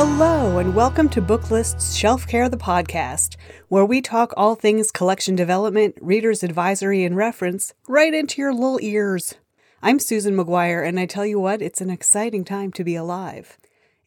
[0.00, 3.34] Hello, and welcome to Booklist's Shelf Care, the podcast,
[3.66, 8.78] where we talk all things collection development, reader's advisory, and reference right into your little
[8.80, 9.34] ears.
[9.82, 13.58] I'm Susan Maguire, and I tell you what, it's an exciting time to be alive.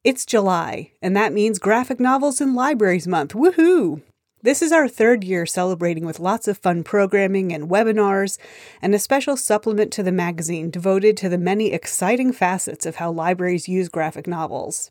[0.02, 3.34] It's July, and that means Graphic Novels in Libraries Month.
[3.34, 4.02] Woohoo!
[4.42, 8.37] This is our third year celebrating with lots of fun programming and webinars,
[8.82, 13.12] and a special supplement to the magazine devoted to the many exciting facets of how
[13.12, 14.89] libraries use graphic novels.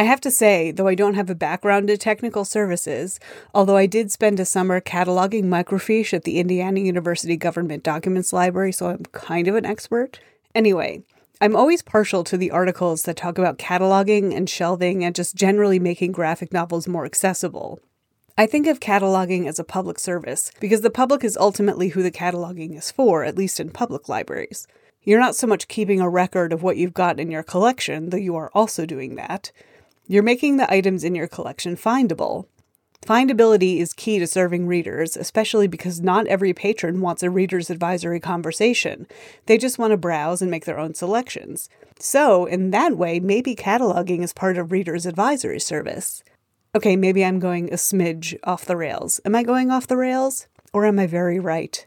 [0.00, 3.18] I have to say, though I don't have a background in technical services,
[3.52, 8.70] although I did spend a summer cataloging microfiche at the Indiana University Government Documents Library,
[8.70, 10.20] so I'm kind of an expert.
[10.54, 11.02] Anyway,
[11.40, 15.80] I'm always partial to the articles that talk about cataloging and shelving and just generally
[15.80, 17.80] making graphic novels more accessible.
[18.36, 22.12] I think of cataloging as a public service because the public is ultimately who the
[22.12, 24.68] cataloging is for, at least in public libraries.
[25.02, 28.16] You're not so much keeping a record of what you've got in your collection, though
[28.16, 29.50] you are also doing that.
[30.10, 32.46] You're making the items in your collection findable.
[33.06, 38.18] Findability is key to serving readers, especially because not every patron wants a reader's advisory
[38.18, 39.06] conversation.
[39.44, 41.68] They just want to browse and make their own selections.
[41.98, 46.24] So, in that way, maybe cataloging is part of reader's advisory service.
[46.74, 49.20] Okay, maybe I'm going a smidge off the rails.
[49.26, 50.46] Am I going off the rails?
[50.72, 51.86] Or am I very right?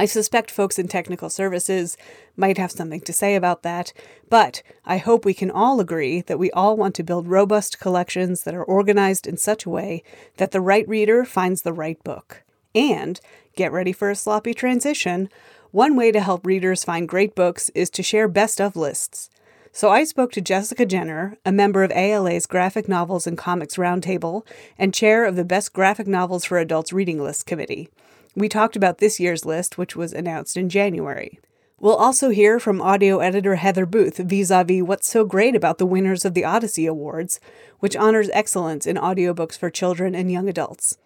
[0.00, 1.98] I suspect folks in technical services
[2.34, 3.92] might have something to say about that,
[4.30, 8.44] but I hope we can all agree that we all want to build robust collections
[8.44, 10.02] that are organized in such a way
[10.38, 12.42] that the right reader finds the right book.
[12.74, 13.20] And,
[13.56, 15.28] get ready for a sloppy transition,
[15.70, 19.28] one way to help readers find great books is to share best of lists.
[19.70, 24.46] So I spoke to Jessica Jenner, a member of ALA's Graphic Novels and Comics Roundtable
[24.78, 27.90] and chair of the Best Graphic Novels for Adults Reading List Committee.
[28.36, 31.40] We talked about this year's list, which was announced in January.
[31.80, 35.78] We'll also hear from audio editor Heather Booth vis a vis what's so great about
[35.78, 37.40] the winners of the Odyssey Awards,
[37.78, 40.98] which honors excellence in audiobooks for children and young adults.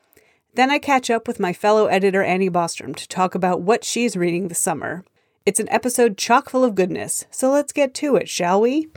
[0.54, 4.16] Then I catch up with my fellow editor Annie Bostrom to talk about what she's
[4.16, 5.04] reading this summer.
[5.46, 8.88] It's an episode chock full of goodness, so let's get to it, shall we?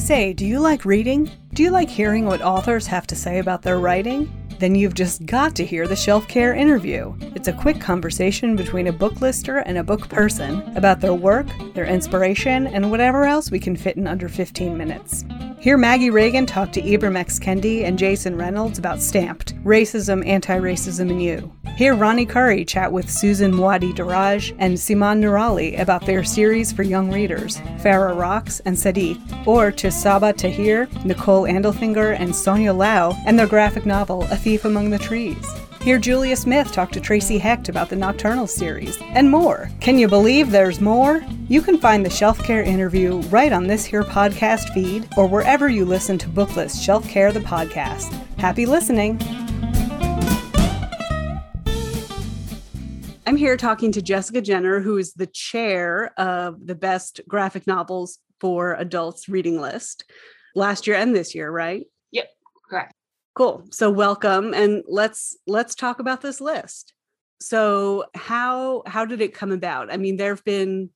[0.00, 1.30] Say, do you like reading?
[1.52, 4.32] Do you like hearing what authors have to say about their writing?
[4.60, 7.14] then you've just got to hear the Shelf Care interview.
[7.34, 11.46] It's a quick conversation between a book lister and a book person about their work,
[11.72, 15.24] their inspiration, and whatever else we can fit in under 15 minutes.
[15.60, 17.38] Hear Maggie Reagan talk to Ibram X.
[17.38, 21.52] Kendi and Jason Reynolds about Stamped, Racism, Anti-Racism and You.
[21.76, 26.82] Hear Ronny Khuri chat with Susan Muaddi Darraj and Siman Nuurali about their series for
[26.82, 33.12] young readers, Farah Rocks and Sadiq, or to Sabaa Tahir, Nicole Andelfinger, and Sonia Liao
[33.26, 35.46] and their graphic novel, A Thief Among the Trees.
[35.82, 39.70] Hear Julia Smith talk to Tracy Hecht about the Nocturnal series, and more.
[39.80, 41.24] Can you believe there's more?
[41.48, 45.70] You can find the Shelf Care interview right on this here podcast feed or wherever
[45.70, 48.12] you listen to Booklist Shelf Care the podcast.
[48.36, 49.18] Happy listening!
[53.26, 58.18] I'm here talking to Jessica Jenner, who is the chair of the best graphic novels
[58.38, 60.04] for adults reading list
[60.54, 61.86] last year and this year, right?
[62.12, 62.28] Yep,
[62.68, 62.92] correct.
[63.40, 63.64] Cool.
[63.70, 66.92] So welcome and let's let's talk about this list.
[67.40, 69.90] So how how did it come about?
[69.90, 70.90] I mean, there've been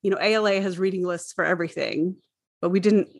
[0.00, 2.16] you know, ALA has reading lists for everything,
[2.62, 3.10] but we didn't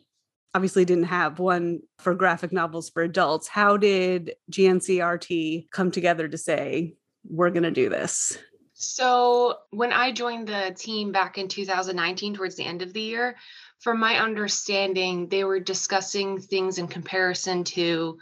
[0.55, 3.47] obviously didn't have one for graphic novels for adults.
[3.47, 6.95] How did GNCRT come together to say
[7.29, 8.39] we're going to do this?
[8.73, 13.35] So, when I joined the team back in 2019, towards the end of the year,
[13.81, 18.17] from my understanding, they were discussing things in comparison to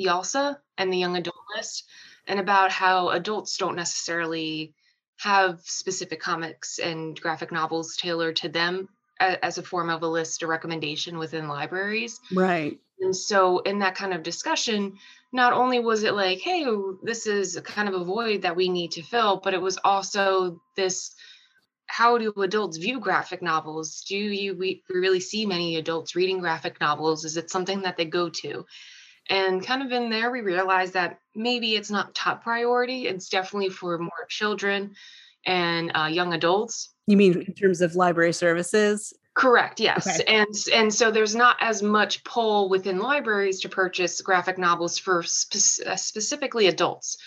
[0.00, 1.84] YALSA and the young adult list,
[2.26, 4.74] and about how adults don't necessarily
[5.18, 10.42] have specific comics and graphic novels tailored to them as a form of a list
[10.42, 12.20] or recommendation within libraries.
[12.32, 12.78] Right.
[13.00, 14.98] And so, in that kind of discussion,
[15.32, 16.66] not only was it like, hey,
[17.02, 20.60] this is kind of a void that we need to fill, but it was also
[20.76, 21.14] this
[21.86, 24.04] how do adults view graphic novels?
[24.08, 27.24] Do you we really see many adults reading graphic novels?
[27.24, 28.66] Is it something that they go to?
[29.28, 33.06] And kind of in there, we realized that maybe it's not top priority.
[33.06, 34.94] It's definitely for more children
[35.44, 36.90] and uh, young adults.
[37.06, 39.12] You mean in terms of library services?
[39.36, 39.80] Correct.
[39.80, 40.24] Yes, okay.
[40.24, 45.22] and and so there's not as much pull within libraries to purchase graphic novels for
[45.22, 47.18] spe- uh, specifically adults,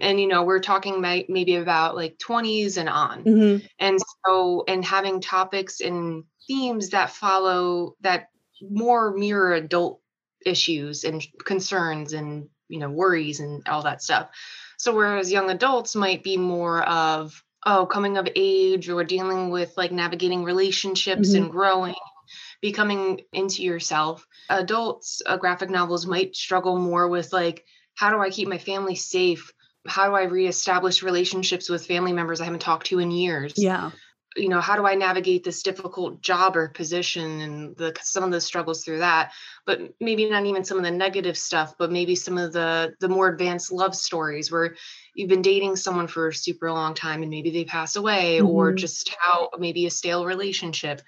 [0.00, 3.66] and you know we're talking maybe about like 20s and on, mm-hmm.
[3.78, 8.30] and so and having topics and themes that follow that
[8.62, 10.00] more mirror adult
[10.48, 14.30] issues and concerns and you know worries and all that stuff.
[14.76, 19.72] So whereas young adults might be more of oh coming of age or dealing with
[19.76, 21.44] like navigating relationships mm-hmm.
[21.44, 21.94] and growing
[22.60, 24.26] becoming into yourself.
[24.50, 27.64] Adults, uh, graphic novels might struggle more with like,
[27.94, 29.52] how do I keep my family safe?
[29.86, 33.54] How do I reestablish relationships with family members I haven't talked to in years?
[33.56, 33.92] Yeah
[34.38, 38.30] you know how do i navigate this difficult job or position and the some of
[38.30, 39.32] the struggles through that
[39.66, 43.08] but maybe not even some of the negative stuff but maybe some of the the
[43.08, 44.74] more advanced love stories where
[45.14, 48.46] you've been dating someone for a super long time and maybe they pass away mm-hmm.
[48.46, 51.02] or just how maybe a stale relationship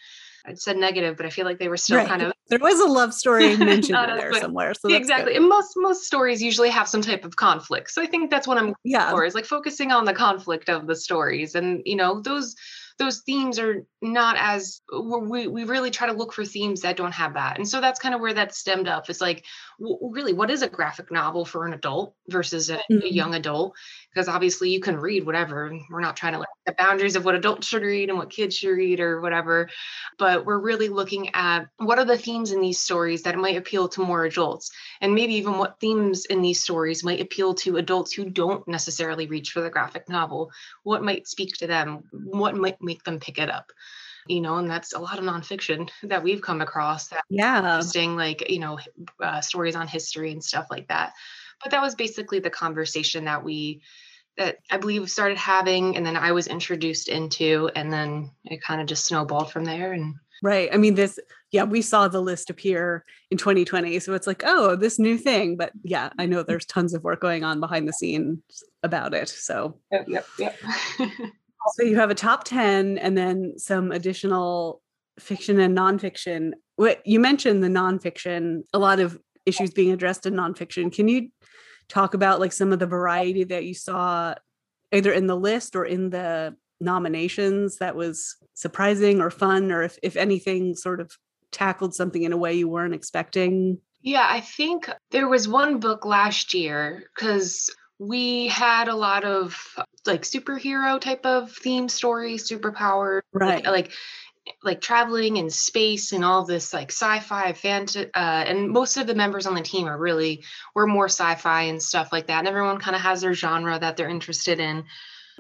[0.45, 2.09] I said negative, but I feel like they were still right.
[2.09, 4.75] kind of there was a love story mentioned in there somewhere.
[4.75, 5.33] So exactly.
[5.33, 5.41] Good.
[5.41, 7.91] And most most stories usually have some type of conflict.
[7.91, 9.11] So I think that's what I'm yeah.
[9.11, 11.55] for is like focusing on the conflict of the stories.
[11.55, 12.57] And you know, those
[13.01, 17.13] those themes are not as we, we really try to look for themes that don't
[17.13, 17.57] have that.
[17.57, 19.09] And so that's kind of where that stemmed up.
[19.09, 19.45] It's like
[19.81, 23.03] really what is a graphic novel for an adult versus a, mm-hmm.
[23.03, 23.75] a young adult?
[24.13, 27.35] Because obviously you can read whatever we're not trying to like the boundaries of what
[27.35, 29.69] adults should read and what kids should read or whatever
[30.21, 33.89] but we're really looking at what are the themes in these stories that might appeal
[33.89, 34.71] to more adults?
[35.01, 39.27] And maybe even what themes in these stories might appeal to adults who don't necessarily
[39.27, 40.51] reach for the graphic novel?
[40.83, 42.05] What might speak to them?
[42.13, 43.73] What might make them pick it up
[44.27, 48.17] you know, and that's a lot of nonfiction that we've come across that yeah interesting,
[48.17, 48.79] like you know,
[49.23, 51.13] uh, stories on history and stuff like that.
[51.63, 53.83] But that was basically the conversation that we
[54.39, 58.81] that I believe started having, and then I was introduced into, and then it kind
[58.81, 59.93] of just snowballed from there.
[59.93, 61.19] And right, I mean, this
[61.51, 65.57] yeah, we saw the list appear in 2020, so it's like, oh, this new thing.
[65.57, 68.39] But yeah, I know there's tons of work going on behind the scenes
[68.83, 69.29] about it.
[69.29, 70.27] So yep, yep.
[70.39, 70.57] yep.
[71.75, 74.83] So you have a top 10 and then some additional
[75.19, 76.53] fiction and nonfiction.
[76.77, 80.93] What you mentioned the nonfiction, a lot of issues being addressed in nonfiction.
[80.93, 81.29] Can you
[81.89, 84.35] talk about like some of the variety that you saw
[84.93, 89.99] either in the list or in the nominations that was surprising or fun, or if,
[90.03, 91.13] if anything sort of
[91.53, 93.79] tackled something in a way you weren't expecting?
[94.03, 97.69] Yeah, I think there was one book last year because
[98.01, 99.55] we had a lot of
[100.07, 103.63] like superhero type of theme stories, superpower, right?
[103.63, 103.93] Like, like
[104.63, 109.15] like traveling in space and all this like sci-fi fantasy uh, and most of the
[109.15, 110.43] members on the team are really
[110.75, 113.99] we're more sci-fi and stuff like that and everyone kind of has their genre that
[113.99, 114.85] they're interested in.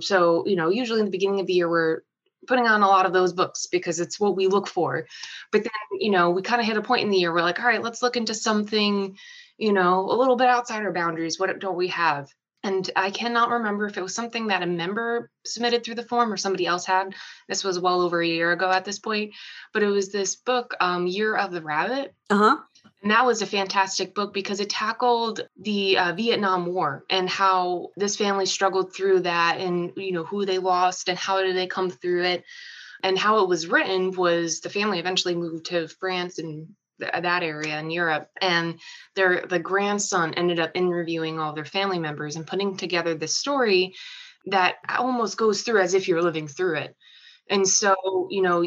[0.02, 2.02] So you know usually in the beginning of the year we're
[2.46, 5.06] putting on a lot of those books because it's what we look for.
[5.50, 7.58] But then you know we kind of hit a point in the year we're like
[7.58, 9.16] all right let's look into something
[9.56, 12.28] you know a little bit outside our boundaries what don't we have
[12.62, 16.32] and I cannot remember if it was something that a member submitted through the form
[16.32, 17.14] or somebody else had.
[17.48, 19.32] This was well over a year ago at this point,
[19.72, 22.14] but it was this book, um, Year of the Rabbit.
[22.28, 22.56] Uh huh.
[23.02, 27.88] And that was a fantastic book because it tackled the uh, Vietnam War and how
[27.96, 31.66] this family struggled through that, and you know who they lost and how did they
[31.66, 32.44] come through it.
[33.02, 37.42] And how it was written was the family eventually moved to France and Uh, that
[37.42, 38.28] area in Europe.
[38.40, 38.78] And
[39.14, 43.94] their the grandson ended up interviewing all their family members and putting together this story
[44.46, 46.96] that almost goes through as if you're living through it.
[47.48, 48.64] And so, you know,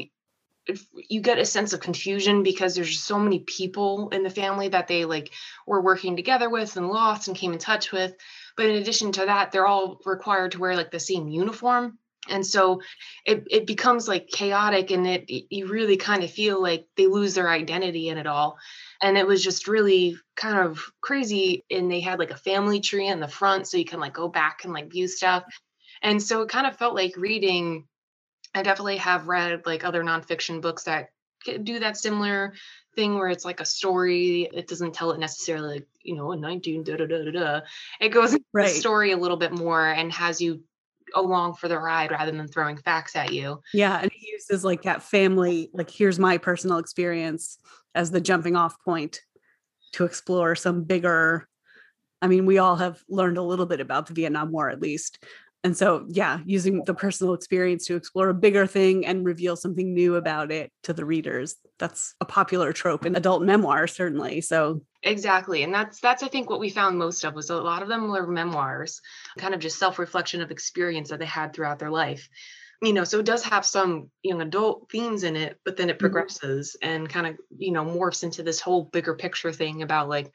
[1.10, 4.88] you get a sense of confusion because there's so many people in the family that
[4.88, 5.32] they like
[5.68, 8.16] were working together with and lost and came in touch with.
[8.56, 11.98] But in addition to that, they're all required to wear like the same uniform
[12.30, 12.82] and so
[13.26, 17.36] it, it becomes like chaotic and it you really kind of feel like they lose
[17.36, 18.58] their identity in it all.
[19.02, 23.08] And it was just really kind of crazy and they had like a family tree
[23.08, 25.44] in the front so you can like go back and like view stuff.
[26.02, 27.86] And so it kind of felt like reading
[28.56, 31.10] i definitely have read like other nonfiction books that
[31.64, 32.54] do that similar
[32.96, 34.48] thing where it's like a story.
[34.54, 37.62] It doesn't tell it necessarily like you know a 19 da da da da da.
[38.00, 38.68] It goes into right.
[38.68, 40.64] the story a little bit more and has you
[41.16, 43.62] along for the ride rather than throwing facts at you.
[43.74, 44.00] Yeah.
[44.02, 47.58] And he uses like that family, like, here's my personal experience
[47.96, 49.22] as the jumping off point
[49.94, 51.48] to explore some bigger.
[52.22, 55.24] I mean, we all have learned a little bit about the Vietnam War, at least.
[55.64, 59.94] And so, yeah, using the personal experience to explore a bigger thing and reveal something
[59.94, 61.56] new about it to the readers.
[61.80, 64.42] That's a popular trope in adult memoir, certainly.
[64.42, 65.64] So, Exactly.
[65.64, 68.10] And that's that's I think what we found most of was a lot of them
[68.10, 69.02] were memoirs,
[69.38, 72.28] kind of just self-reflection of experience that they had throughout their life.
[72.82, 75.94] You know, so it does have some young adult themes in it, but then it
[75.94, 76.00] mm-hmm.
[76.00, 76.90] progresses mm-hmm.
[76.90, 80.32] and kind of, you know, morphs into this whole bigger picture thing about like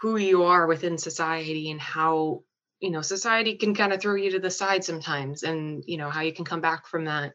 [0.00, 2.42] who you are within society and how,
[2.84, 6.10] you know, society can kind of throw you to the side sometimes and, you know,
[6.10, 7.32] how you can come back from that.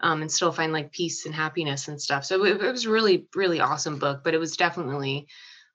[0.00, 2.24] Um, and still find like peace and happiness and stuff.
[2.24, 5.26] So it, it was really, really awesome book, but it was definitely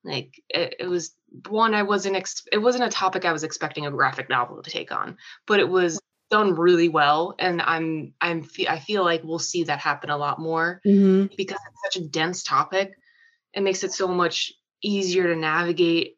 [0.06, 1.15] like it, it was
[1.50, 4.70] one I wasn't ex- it wasn't a topic I was expecting a graphic novel to
[4.70, 6.00] take on, but it was
[6.32, 10.39] done really well and i'm i'm i feel like we'll see that happen a lot
[10.39, 11.30] more Mhm.
[11.38, 12.94] because it's such a dense topic
[13.53, 16.18] it makes it so much easier to navigate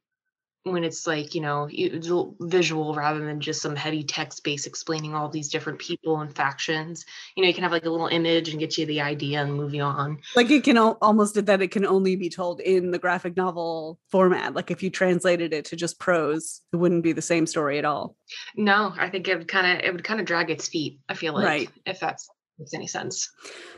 [0.65, 4.43] when it's like you know you- it's a visual rather than just some heavy text
[4.43, 7.05] base explaining all these different people and factions
[7.35, 9.53] you know you can have like a little image and get you the idea and
[9.53, 12.89] move you on Like it can al- almost that it can only be told in
[12.91, 14.55] the graphic novel format.
[14.55, 17.85] Like if you translated it to just prose, it wouldn't be the same story at
[17.85, 18.15] all.
[18.55, 21.13] no i think it would kind of it would kind of drag its feet i
[21.13, 21.69] feel like Right.
[21.85, 23.29] if that's makes any sense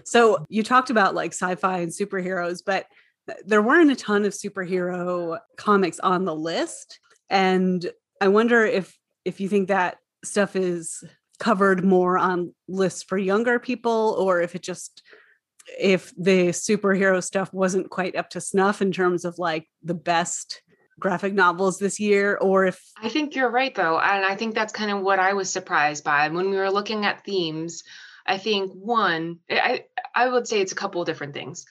[0.06, 2.86] So you talked about like sci-fi and superheroes, but
[3.46, 7.00] there weren't a ton of superhero comics on the list.
[7.30, 7.86] And
[8.22, 11.04] I wonder if if you think that stuff is
[11.40, 15.04] covered more on lists for younger people or if it just
[15.80, 20.62] if the superhero stuff wasn't quite up to snuff in terms of like the best
[21.00, 24.74] graphic novels this year or if I think you're right though, and I think that's
[24.74, 27.84] kind of what I was surprised by when we were looking at themes.
[28.26, 31.66] I think one, I I would say it's a couple of different things.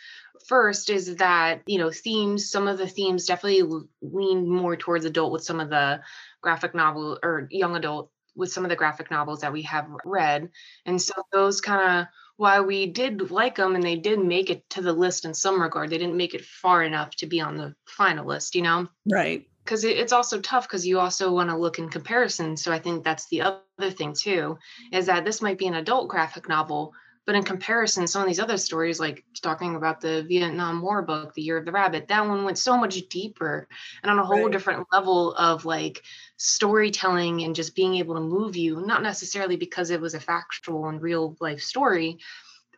[0.47, 2.51] First is that you know themes.
[2.51, 6.01] Some of the themes definitely lean more towards adult with some of the
[6.41, 10.51] graphic novel or young adult with some of the graphic novels that we have read,
[10.85, 14.69] and so those kind of while we did like them and they did make it
[14.69, 17.57] to the list in some regard, they didn't make it far enough to be on
[17.57, 18.55] the final list.
[18.55, 22.57] You know right because it's also tough because you also want to look in comparison.
[22.57, 24.59] So I think that's the other thing too,
[24.93, 26.95] is that this might be an adult graphic novel,
[27.27, 31.35] but in comparison, some of these other stories, like talking about the Vietnam War book,
[31.35, 33.69] The Year of the Rabbit, that one went so much deeper
[34.03, 34.49] and on a whole Right.
[34.49, 36.05] different level of like
[36.39, 40.87] storytelling and just being able to move you, not necessarily because it was a factual
[40.89, 42.19] and real life story,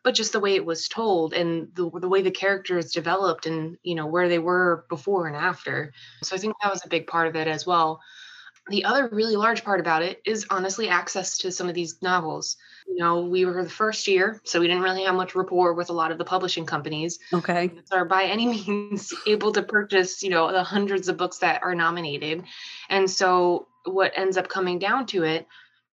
[0.05, 3.77] but just the way it was told and the, the way the characters developed and
[3.83, 7.07] you know where they were before and after so i think that was a big
[7.07, 8.01] part of it as well
[8.69, 12.57] the other really large part about it is honestly access to some of these novels.
[12.87, 15.91] You know we were the first year so we didn't really have much rapport with
[15.91, 17.19] a lot of the publishing companies.
[17.33, 17.71] Okay.
[17.93, 21.75] Are by any means able to purchase you know the hundreds of books that are
[21.75, 22.45] nominated.
[22.89, 25.47] And so what ends up coming down to it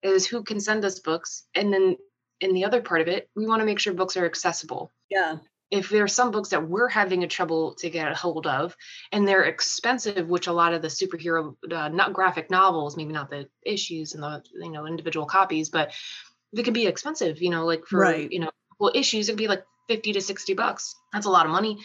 [0.03, 1.43] is who can send us books.
[1.55, 1.97] And then
[2.41, 4.91] in the other part of it we want to make sure books are accessible.
[5.09, 5.37] Yeah
[5.75, 8.75] if there are some books that we're having a trouble to get a hold of
[9.11, 13.29] and they're expensive which a lot of the superhero uh, not graphic novels maybe not
[13.29, 15.91] the issues and the you know individual copies but
[16.53, 18.31] they can be expensive you know like for Right.
[18.31, 20.95] you know well issues it'd be like 50 to 60 bucks.
[21.13, 21.77] That's a lot of money.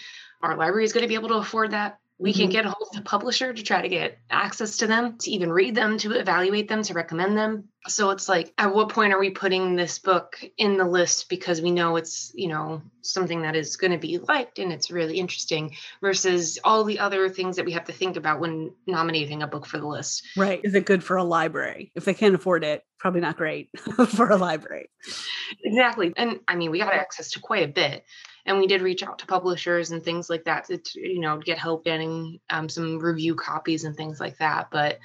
[0.42, 2.52] Our library is going to be able to afford that we can Mhm.
[2.52, 5.50] get a hold of the publisher to try to get access to them to even
[5.50, 7.68] read them to evaluate them to recommend them.
[7.88, 11.62] So it's like at what point are we putting this book in the list because
[11.62, 15.18] we know it's you know something that is going to be liked and it's really
[15.18, 19.46] interesting versus all the other things that we have to think about when nominating a
[19.46, 20.22] book for the list?
[20.36, 20.60] Right.
[20.62, 21.90] Is it good for a library?
[21.94, 23.70] If they can't afford it probably not great
[24.14, 24.90] for a library.
[25.64, 26.12] Exactly.
[26.18, 28.04] And i mean we got access to quite a bit
[28.47, 31.59] and we did reach out to publishers and things like that to you know get
[31.59, 34.99] help getting um, some review copies and things like that but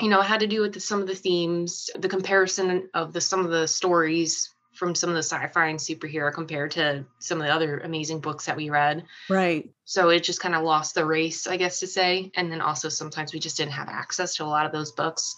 [0.00, 3.12] you know it had to do with the, some of the themes the comparison of
[3.12, 7.40] the some of the stories from some of the sci-fi and superhero compared to some
[7.40, 9.04] of the other amazing books that we read.
[9.30, 9.70] Right.
[9.84, 12.88] So it just kind of lost the race i guess to say and then also
[12.88, 15.36] sometimes we just didn't have access to a lot of those books.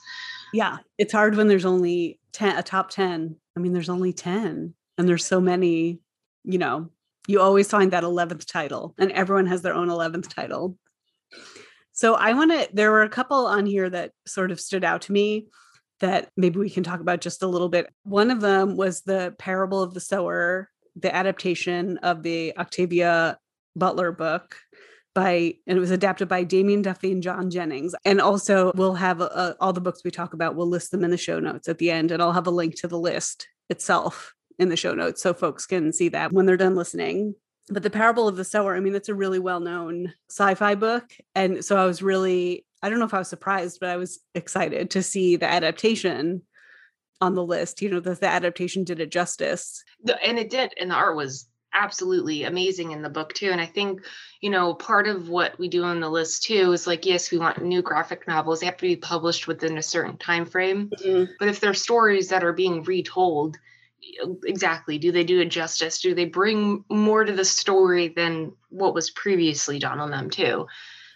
[0.52, 4.75] Yeah it's hard when there's only 10 a top 10 i mean there's only 10
[4.99, 6.00] and there's so many
[6.45, 6.90] you know
[7.26, 10.76] you always find that 11th title and everyone has their own 11th title
[11.92, 15.02] so i want to there were a couple on here that sort of stood out
[15.02, 15.47] to me
[16.00, 19.35] that maybe we can talk about just a little bit one of them was the
[19.38, 23.38] parable of the sower the adaptation of the octavia
[23.75, 24.56] butler book
[25.16, 27.95] by and it was adapted by Damian Duffy and John Jennings.
[28.04, 30.54] And also we'll have uh, all the books we talk about.
[30.54, 32.78] We'll list them in the show notes at the end, and I'll have a link
[32.80, 36.56] to the list itself in the show notes so folks can see that when they're
[36.56, 37.34] done listening.
[37.68, 41.64] But the Parable of the Sower, I mean, it's a really well-known sci-fi book, and
[41.64, 44.90] so I was really I don't know if I was surprised, but I was excited
[44.90, 46.42] to see the adaptation
[47.20, 47.82] on the list.
[47.82, 49.82] You know, that the adaptation did it justice.
[50.25, 53.66] And it did and the art was absolutely amazing in the book too and i
[53.66, 54.00] think
[54.40, 57.38] you know part of what we do on the list too is like yes we
[57.38, 61.30] want new graphic novels they have to be published within a certain time frame mm-hmm.
[61.38, 63.58] but if they're stories that are being retold
[64.44, 64.98] exactly.
[64.98, 66.00] Do they do it justice?
[66.00, 70.66] Do they bring more to the story than what was previously done on them too?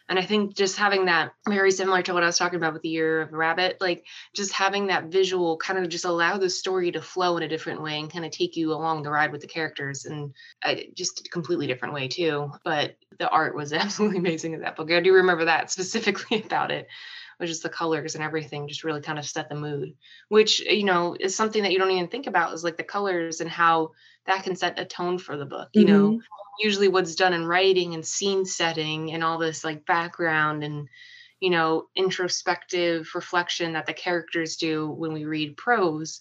[0.09, 2.83] And i think just having that very similar to what i was talking about with
[2.83, 4.05] the year of rabbit like
[4.35, 7.81] just having that visual kind of just allow the story to flow in a different
[7.81, 10.35] way and kind of take you along the ride with the characters and
[10.95, 12.51] just a completely different way too.
[12.65, 14.91] But the art was absolutely amazing in that book.
[14.91, 16.89] I do remember that specifically about it
[17.41, 19.95] was just the colors and everything just really kind of set the mood,
[20.29, 23.41] which, you know, is something that you don't even think about is like the colors
[23.41, 23.91] and how
[24.27, 25.71] that can set a tone for the book.
[25.73, 26.21] You know, Mhm.
[26.61, 30.89] usually what's done in writing and scene setting and all this like background and,
[31.41, 36.21] you know, introspective reflection that the characters do when we read prose,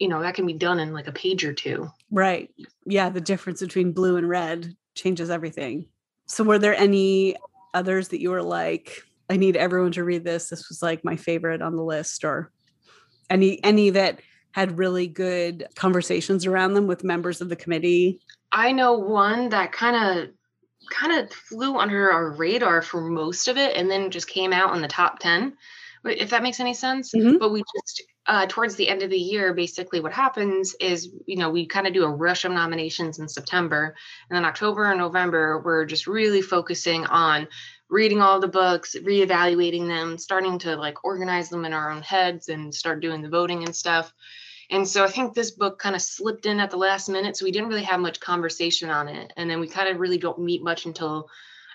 [0.00, 1.90] you know, that can be done in like a page or two.
[2.10, 2.50] Right.
[2.86, 5.86] Yeah, the difference between blue and red changes everything.
[6.26, 7.36] So were there any
[7.74, 10.48] others that you were like, I need everyone to read this.
[10.48, 12.50] This was like my favorite on the list or
[13.30, 14.20] any any that
[14.52, 18.20] had really good conversations around them with members of the committee?
[18.52, 20.28] I know one that kind of
[20.90, 24.76] kind of flew under our radar for most of it and then just came out
[24.76, 25.56] in the top 10
[26.04, 27.38] if that makes any sense Mhm.
[27.38, 31.36] but we just uh, towards the end of the year basically what happens is you
[31.36, 33.94] know we kind of do a rush of nominations in september
[34.28, 37.48] and then october and november we're just really focusing on
[37.90, 42.48] reading all the books reevaluating them starting to like organize them in our own heads
[42.48, 44.12] and start doing the voting and stuff
[44.70, 47.36] and so I think this book kind of slipped in at the last minute.
[47.36, 49.32] So we didn't really have much conversation on it.
[49.36, 51.28] And then we kind of really don't meet much until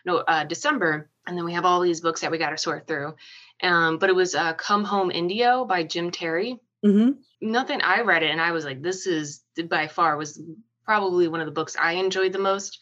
[0.05, 1.09] no uh, December.
[1.27, 3.15] And then we have all these books that we got to sort through.
[3.61, 6.59] Um, but it was uh, Come Home Indio by Jim Terry.
[6.83, 7.11] hmm
[7.41, 10.41] Nothing, I read it and I was like, this is by far was
[10.83, 12.79] probably one of the books I enjoyed the most.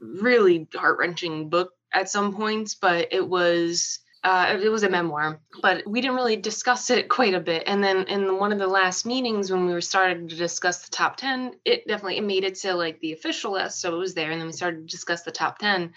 [0.00, 5.40] Really heart wrenching book at some points, but it was uh, it was a memoir,
[5.62, 7.64] but we didn't really discuss it quite a bit.
[7.66, 10.90] And then in one of the last meetings when we were starting to discuss the
[10.90, 13.80] top 10, it definitely it made it to like the official list.
[13.80, 14.30] So it was there.
[14.30, 15.92] And then we started to discuss the top 10.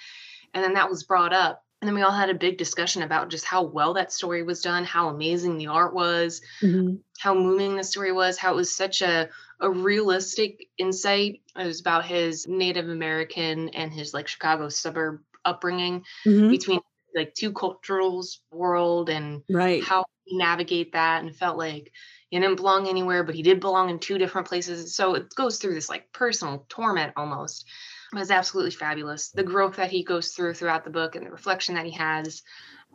[0.53, 1.63] And then that was brought up.
[1.81, 4.61] And then we all had a big discussion about just how well that story was
[4.61, 8.75] done, how amazing the art was, hmm how moving the story was, how it was
[8.75, 9.29] such a,
[9.61, 11.41] a realistic insight.
[11.57, 16.79] It was about his Native American and his like Chicago suburb upbringing hmm between
[17.15, 19.81] like two cultures world and Right.
[19.81, 21.91] how he navigate that and felt like
[22.29, 24.95] he didn't belong anywhere, but he did belong in two different places.
[24.95, 27.65] So it goes through this like personal torment almost.
[28.11, 29.31] It was absolutely fabulous.
[29.31, 32.41] The growth that he goes through throughout the book and the reflection that he has.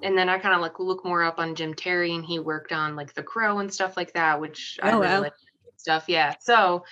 [0.03, 2.73] And then I kind of like look more up on Jim Terry and he worked
[2.73, 5.21] on like The Crow and stuff like that, which I Oh, really wow.
[5.21, 5.33] like
[5.77, 6.05] stuff.
[6.09, 6.35] Yeah.
[6.41, 6.85] So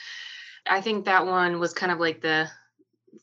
[0.66, 2.50] I think that one was kind of like the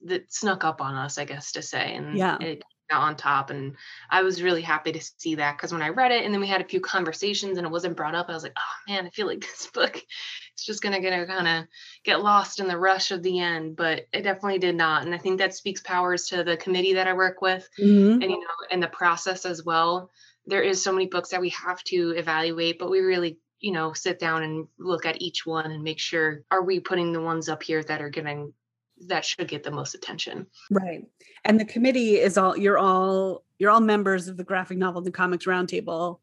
[0.06, 1.96] that snuck up on us, I guess to say.
[1.96, 2.38] And Yeah.
[2.40, 3.50] it got on top.
[3.50, 3.78] And
[4.10, 6.48] I was really happy to see that because when I read it and then we
[6.48, 9.10] had a few conversations and it wasn't brought up, I was like, oh man, I
[9.10, 11.68] feel like this book is just gonna gonna kind of
[12.04, 13.76] get lost in the rush of the end.
[13.76, 15.04] But it definitely did not.
[15.06, 18.32] And I think that speaks powers to the committee that I work with hmm and
[18.32, 20.12] you know, and the process as well.
[20.46, 23.94] There is so many books that we have to evaluate, but we really you know
[23.94, 27.50] sit down and look at each one and make sure are we putting the ones
[27.50, 28.54] up here that are getting
[29.08, 31.04] that should get the most attention Right.
[31.46, 35.14] And the committee is all you're all you're all members of the graphic novel and
[35.14, 36.20] comics roundtable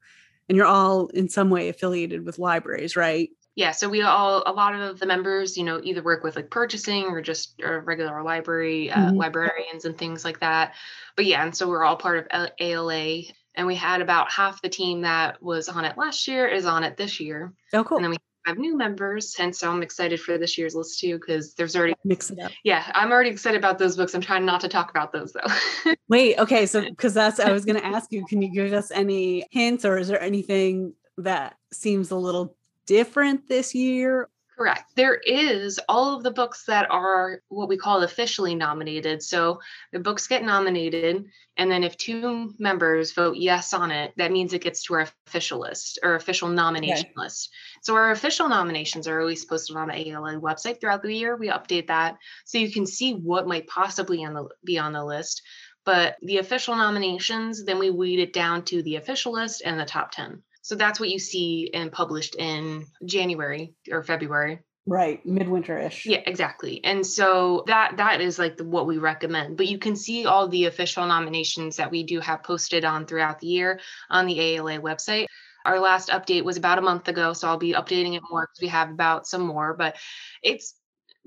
[0.49, 3.31] and you're all in some way affiliated with libraries, right?
[3.57, 6.49] yeah so we all a lot of the members you know either work with like
[6.51, 9.17] purchasing or just or regular library uh, Mhm.
[9.17, 10.75] librarians and things like that
[11.17, 13.23] but yeah and so we're all part of ala
[13.57, 16.85] and we had about half the team that was on it last year is on
[16.85, 17.97] it this year Oh, cool.
[17.99, 21.19] and then we have new members and so i'm excited for this year's list too
[21.19, 22.53] because there's already Mix it up.
[22.65, 25.95] yeah i'm already excited about those books i'm trying not to talk about those though
[26.11, 28.91] Wait, okay, so because that's I was going to ask you, can you give us
[28.91, 34.29] any hints, or is there anything that seems a little different this year?
[34.61, 34.95] Correct.
[34.95, 39.23] There is all of the books that are what we call officially nominated.
[39.23, 41.25] So the books get nominated,
[41.57, 45.09] and then if two members vote yes on it, that means it gets to our
[45.27, 47.49] official list or official nomination list.
[47.81, 51.37] So our official nominations are always posted on the ALA website throughout the year.
[51.37, 55.03] We update that so you can see what might possibly on the, be on the
[55.03, 55.41] list.
[55.87, 59.87] But the official nominations, then we weed it down to the official list and the
[59.87, 60.43] top 10.
[60.63, 64.61] So that's what you see and published in January or February.
[64.87, 66.07] Right, midwinter-ish.
[66.07, 66.83] Yeah, exactly.
[66.85, 69.57] And so that that is like the, what we recommend.
[69.57, 73.41] But you can see all the official nominations that we do have posted on throughout
[73.41, 75.27] the year on the ALA website.
[75.65, 78.63] Our last update was about a month ago, so I'll be updating it more because
[78.63, 79.75] we have about some more.
[79.75, 79.97] But
[80.43, 80.75] it's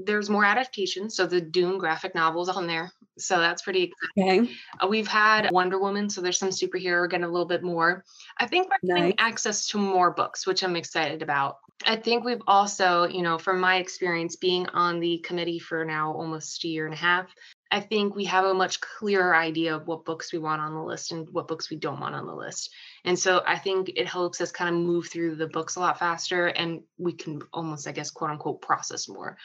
[0.05, 1.15] there's more adaptations.
[1.15, 2.91] So the Dune graphic novels on there.
[3.17, 4.43] So that's pretty exciting.
[4.43, 4.53] Okay.
[4.81, 8.03] Uh, We've had Wonder Woman, so there's some superhero getting a little bit more.
[8.37, 9.15] I think we're getting Nice.
[9.19, 11.57] access to more books, which I'm excited about.
[11.85, 16.13] I think we've also, you know, from my experience being on the committee for now
[16.13, 17.27] almost a year and a half,
[17.71, 20.83] I think we have a much clearer idea of what books we want on the
[20.83, 22.69] list and what books we don't want on the list.
[23.03, 25.99] And so I think it helps us kind of move through the books a lot
[25.99, 29.37] faster and we can almost, I guess, quote unquote, process more.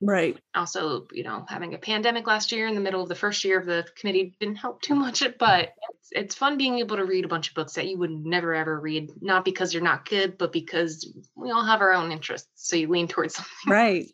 [0.00, 0.38] Right.
[0.54, 3.58] Also, you know, having a pandemic last year in the middle of the first year
[3.58, 7.24] of the committee didn't help too much, but it's, it's fun being able to read
[7.24, 10.38] a bunch of books that you would never ever read, not because they're not good,
[10.38, 12.48] but because we all have our own interests.
[12.54, 13.50] So you lean towards something.
[13.66, 14.06] Right.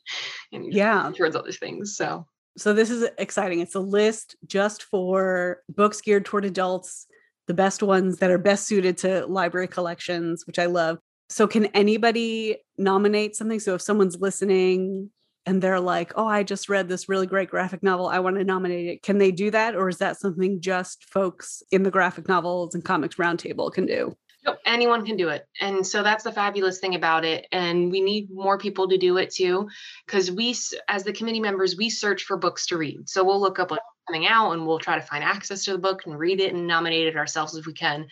[0.53, 1.13] and yeah.
[1.15, 1.97] towards other things.
[1.97, 3.61] So so this is exciting.
[3.61, 7.07] It's a list just for books geared toward adults,
[7.49, 10.99] the best ones that are best suited to library collections, which I love.
[11.29, 13.59] So can anybody nominate something?
[13.59, 15.11] So if someone's listening
[15.47, 18.07] and they're like, "Oh, I just read this really great graphic novel.
[18.07, 21.63] I want to nominate it." Can they do that or is that something just folks
[21.71, 24.17] in the graphic novels and comics roundtable can do?
[24.47, 25.47] No, anyone can do it.
[25.61, 27.47] And so that's the fabulous thing about it.
[27.51, 29.69] And we need more people to do it too.
[30.07, 30.55] Because we,
[30.89, 33.09] as the committee members, we search for books to read.
[33.09, 35.79] So we'll look up what's coming out and we'll try to find access to the
[35.79, 38.07] book and read it and nominate it ourselves if we can.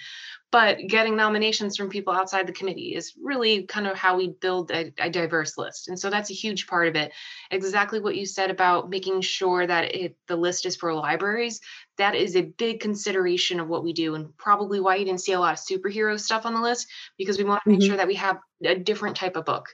[0.50, 4.70] But getting nominations from people outside the committee is really kind of how we build
[4.70, 5.88] a, a, diverse list.
[5.88, 7.10] And so that's a huge part of it.
[7.50, 11.58] Exactly what you said about making sure that it, the list is for libraries
[11.98, 15.32] that is a big consideration of what we do and probably why you didn't see
[15.32, 16.86] a lot of superhero stuff on the list
[17.18, 17.88] because we want to make mm-hmm.
[17.88, 19.66] sure that we have a different type of book.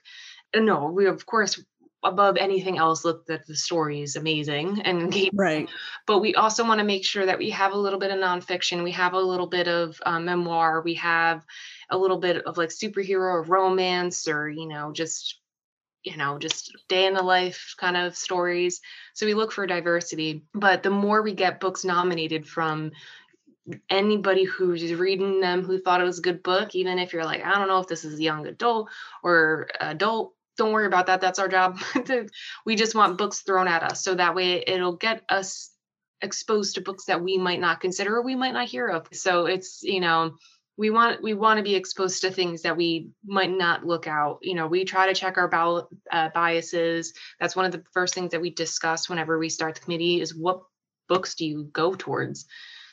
[0.52, 1.62] And no we of course
[2.04, 5.30] above anything else look that the story is amazing and engaging.
[5.34, 5.68] Right.
[6.06, 8.84] But we also want to make sure that we have a little bit of nonfiction,
[8.84, 11.44] we have a little bit of um, memoir, we have
[11.90, 15.38] a little bit of like superhero or romance or, you know, just,
[16.04, 18.80] you know, just day in the life kind of stories.
[19.14, 20.44] So we look for diversity.
[20.54, 22.92] But the more we get books nominated from,
[23.90, 27.44] anybody who's reading them who thought it was a good book even if you're like
[27.44, 28.88] i don't know if this is a young adult
[29.22, 31.20] or adult don't worry about that.
[31.20, 31.80] That's our job.
[32.66, 34.04] we just want books thrown at us.
[34.04, 35.70] So that way it'll get us
[36.20, 39.06] exposed to books that we might not consider or we might not hear of.
[39.12, 40.34] So it's, you know,
[40.78, 44.38] we want we want to be exposed to things that we might not look out
[44.42, 48.14] you know we try to check our ballot, uh, biases that's one of the first
[48.14, 50.62] things that we discuss whenever we start the committee is what
[51.08, 52.46] books do you go towards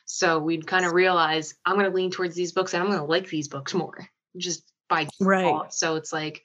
[0.05, 2.99] so we'd kind of realize i'm going to lean towards these books and i'm going
[2.99, 5.21] to like these books more just by default.
[5.21, 6.41] right so it's like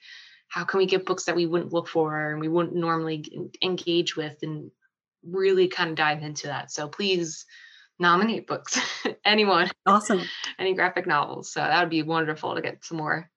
[0.51, 4.17] how can we get books that we wouldn't look for and we wouldn't normally engage
[4.17, 4.69] with and
[5.23, 6.69] really kind of dive into that.
[6.71, 7.45] So please
[7.99, 8.77] nominate books
[9.25, 10.21] anyone awesome.
[10.59, 11.53] any graphic novels.
[11.53, 13.31] So that would be wonderful to get some more.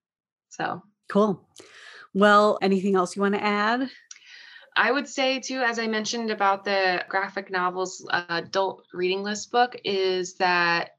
[0.48, 0.83] So.
[1.09, 1.46] Cool.
[2.14, 3.88] Well anything else you want to add?
[4.77, 9.53] I would say too, as I mentioned about the graphic novels uh, adult reading list
[9.53, 10.93] book, is that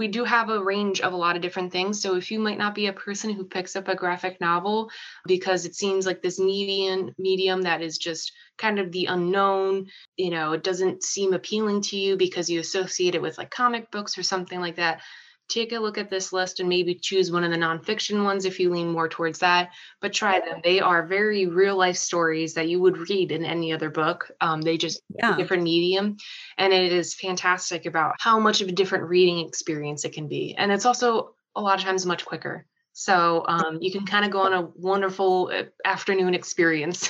[0.00, 2.00] we do have a range of a lot of different things.
[2.00, 4.90] So if you might not be a person who picks up a graphic novel
[5.26, 10.30] because it seems like this median medium that is just kind of the unknown, you
[10.30, 14.16] know, it doesn't seem appealing to you because you associate it with like comic books
[14.16, 15.02] or something like that
[15.50, 18.60] take a look at this list and maybe choose one of the nonfiction ones if
[18.60, 19.70] you lean more towards that.
[20.00, 20.60] But try them.
[20.62, 24.30] They are very real life stories that you would read in any other book.
[24.40, 25.36] Um, they just yeah.
[25.36, 26.16] different medium,
[26.56, 30.54] and it is fantastic about how much of a different reading experience it can be.
[30.56, 32.66] And it's also a lot of times much quicker.
[32.92, 37.08] So um, you can kind of go on a wonderful uh, afternoon experience.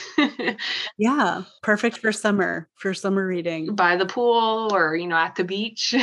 [0.98, 3.74] yeah, perfect for summer, for summer reading.
[3.74, 5.94] By the pool or, you know, at the beach.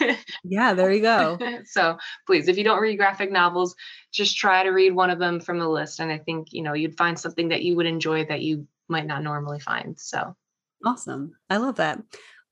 [0.44, 1.38] yeah, there you go.
[1.64, 3.74] so please, if you don't read graphic novels,
[4.12, 6.00] just try to read one of them from the list.
[6.00, 9.06] And I think, you know, you'd find something that you would enjoy that you might
[9.06, 9.98] not normally find.
[9.98, 10.36] So
[10.84, 11.32] awesome.
[11.50, 11.98] I love that.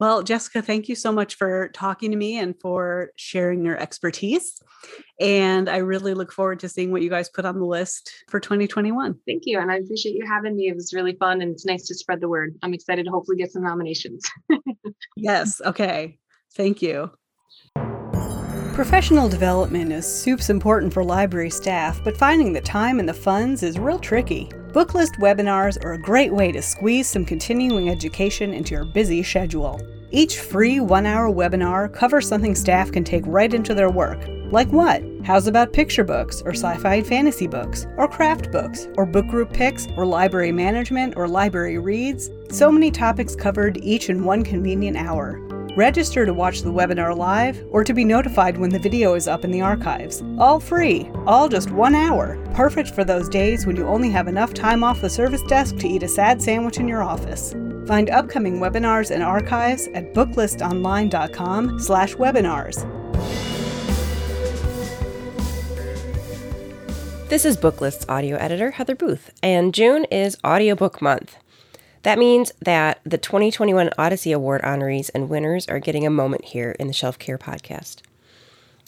[0.01, 4.61] Well, Jessica, thank you so much for talking to me and for sharing your expertise.
[5.21, 8.41] And I really look forward to seeing what you guys put on the list for
[8.41, 9.15] 2021.
[9.27, 9.59] Thank you.
[9.59, 10.69] And I appreciate you having me.
[10.69, 12.57] It was really fun and it's nice to spread the word.
[12.63, 14.23] I'm excited to hopefully get some nominations.
[15.17, 15.61] yes.
[15.65, 16.19] Okay.
[16.55, 17.13] Thank you.
[18.75, 23.63] Professional development is soups important for library staff, but finding the time and the funds
[23.63, 24.51] is real tricky.
[24.73, 29.81] Booklist webinars are a great way to squeeze some continuing education into your busy schedule.
[30.11, 34.19] Each free one hour webinar covers something staff can take right into their work.
[34.51, 35.05] Like what?
[35.23, 39.29] How's about picture books, or sci fi and fantasy books, or craft books, or book
[39.29, 42.29] group picks, or library management, or library reads?
[42.51, 45.41] So many topics covered, each in one convenient hour.
[45.77, 49.45] Register to watch the webinar live or to be notified when the video is up
[49.45, 50.23] in the archives.
[50.39, 52.39] All free, all just one hour.
[52.55, 55.89] Perfect for those days when you only have enough time off the service desk to
[55.89, 57.55] eat a sad sandwich in your office.
[57.89, 62.89] Find upcoming webinars and archives at booklistonline.com slash webinars.
[67.29, 71.37] This is Booklist's audio editor Heather Booth, and June is audiobook month.
[72.05, 76.77] That means that the 2021 Odyssey Award honorees and winners are getting a moment here
[76.79, 78.03] in the Shelf Care podcast.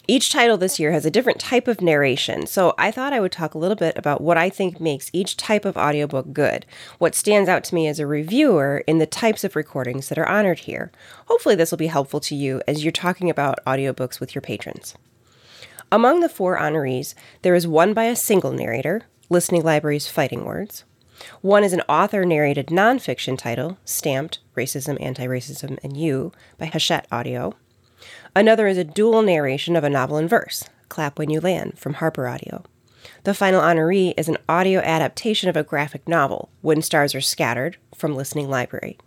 [0.07, 3.31] Each title this year has a different type of narration, so I thought I would
[3.31, 6.67] talk a little bit about what I think makes each type of audiobook good,
[6.99, 10.29] what stands out to me as a reviewer in the types of recordings that are
[10.29, 10.91] honored here.
[11.25, 14.93] Hopefully, this will be helpful to you as you're talking about audiobooks with your patrons.
[15.91, 20.85] Among the four honorees, there is one by a single narrator, Listening Library's Fighting Words.
[21.41, 27.07] One is an author narrated nonfiction title, Stamped Racism, Anti Racism, and You by Hachette
[27.11, 27.55] Audio.
[28.35, 31.95] Another is a dual narration of a novel in verse, Clap When You Land from
[31.95, 32.63] Harper Audio.
[33.23, 37.77] The final honoree is an audio adaptation of a graphic novel, When Stars Are Scattered,
[37.95, 38.97] from Listening Library.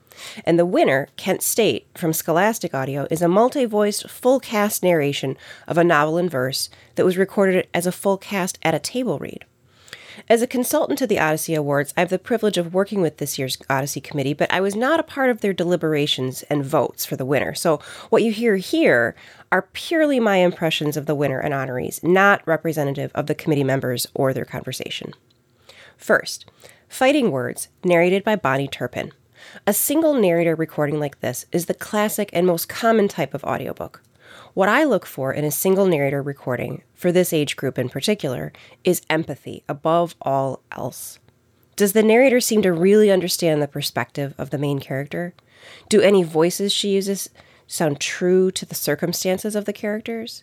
[0.45, 5.37] And the winner, Kent State, from Scholastic Audio, is a multi voiced, full cast narration
[5.67, 9.19] of a novel in verse that was recorded as a full cast at a table
[9.19, 9.45] read.
[10.29, 13.39] As a consultant to the Odyssey Awards, I have the privilege of working with this
[13.39, 17.17] year's Odyssey Committee, but I was not a part of their deliberations and votes for
[17.17, 17.55] the winner.
[17.55, 19.15] So what you hear here
[19.53, 24.07] are purely my impressions of the winner and honorees, not representative of the committee members
[24.15, 25.13] or their conversation.
[25.97, 26.51] First,
[26.89, 29.13] Fighting Words, narrated by Bahni Turpin.
[29.67, 34.03] A single narrator recording like this is the classic and most common type of audiobook.
[34.53, 38.53] What I look for in a single narrator recording, for this age group in particular,
[38.83, 41.21] is empathy above all else.
[41.77, 45.35] Does the narrator seem to really understand the perspective of the main character?
[45.89, 47.31] Do any voices she uses
[47.69, 50.43] sound true to the circumstances of the characters?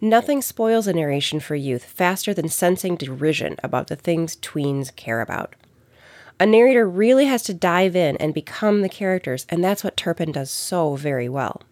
[0.00, 5.20] Nothing spoils a narration for youth faster than sensing derision about the things tweens care
[5.20, 5.56] about.
[6.38, 10.30] A narrator really has to dive in and become the characters, and that's what Turpin
[10.30, 11.62] does so very well.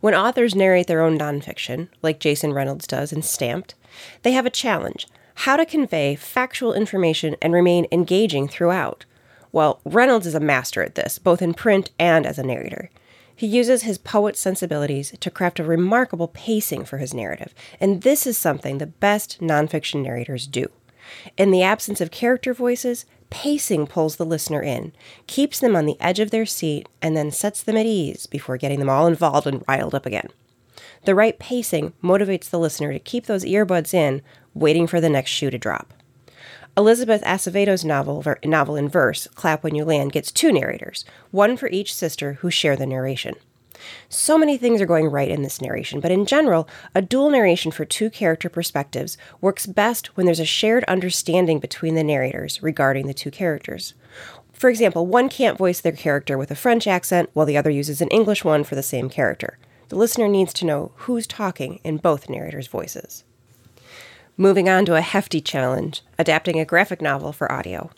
[0.00, 3.74] When authors narrate their own nonfiction, like Jason Reynolds does in Stamped,
[4.22, 9.04] they have a challenge how to convey factual information and remain engaging throughout.
[9.50, 12.90] Well, Reynolds is a master at this, both in print and as a narrator.
[13.34, 18.26] He uses his poet's sensibilities to craft a remarkable pacing for his narrative, and this
[18.26, 20.70] is something the best nonfiction narrators do.
[21.36, 24.92] In the absence of character voices, Pacing pulls the listener in,
[25.26, 28.58] keeps them on the edge of their seat, and then sets them at ease before
[28.58, 30.28] getting them all involved and riled up again.
[31.06, 34.20] The right pacing motivates the listener to keep those earbuds in,
[34.52, 35.94] waiting for the next shoe to drop.
[36.76, 41.70] Elizabeth Acevedo's novel, novel in verse, Clap When You Land, gets two narrators, one for
[41.70, 43.34] each sister who share the narration.
[44.08, 47.70] So many things are going right in this narration, but in general, a dual narration
[47.70, 53.06] for two character perspectives works best when there's a shared understanding between the narrators regarding
[53.06, 53.94] the two characters.
[54.52, 58.00] For example, one can't voice their character with a French accent while the other uses
[58.00, 59.58] an English one for the same character.
[59.88, 63.24] The listener needs to know who's talking in both narrators' voices.
[64.36, 67.90] Moving on to a hefty challenge adapting a graphic novel for audio.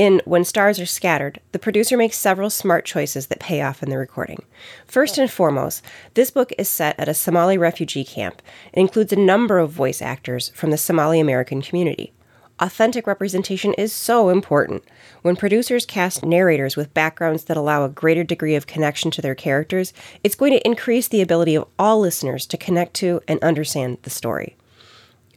[0.00, 3.90] In When Stars Are Scattered, the producer makes several smart choices that pay off in
[3.90, 4.42] the recording.
[4.86, 5.84] First and foremost,
[6.14, 8.40] this book is set at a Somali refugee camp
[8.72, 12.14] and includes a number of voice actors from the Somali American community.
[12.60, 14.84] Authentic representation is so important.
[15.20, 19.34] When producers cast narrators with backgrounds that allow a greater degree of connection to their
[19.34, 19.92] characters,
[20.24, 24.08] it's going to increase the ability of all listeners to connect to and understand the
[24.08, 24.56] story.